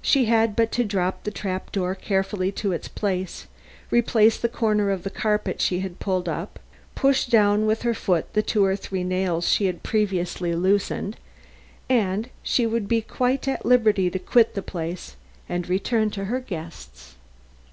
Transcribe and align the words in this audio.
She 0.00 0.26
had 0.26 0.54
but 0.54 0.70
to 0.70 0.84
drop 0.84 1.24
the 1.24 1.32
trap 1.32 1.72
door 1.72 1.96
carefully 1.96 2.52
to 2.52 2.70
its 2.70 2.86
place, 2.86 3.48
replace 3.90 4.36
the 4.38 4.48
corner 4.48 4.92
of 4.92 5.02
the 5.02 5.10
carpet 5.10 5.60
she 5.60 5.80
had 5.80 5.98
pulled 5.98 6.28
up, 6.28 6.60
push 6.94 7.26
down 7.26 7.66
with 7.66 7.82
her 7.82 7.92
foot 7.92 8.34
the 8.34 8.42
two 8.44 8.64
or 8.64 8.76
three 8.76 9.02
nails 9.02 9.48
she 9.48 9.66
had 9.66 9.82
previously 9.82 10.54
loosened, 10.54 11.16
and 11.88 12.30
she 12.44 12.68
would 12.68 12.86
be 12.86 13.02
quite 13.02 13.48
at 13.48 13.66
liberty 13.66 14.08
to 14.10 14.20
quit 14.20 14.54
the 14.54 14.62
place 14.62 15.16
and 15.48 15.68
return 15.68 16.08
to 16.10 16.26
her 16.26 16.38
guests. 16.38 17.16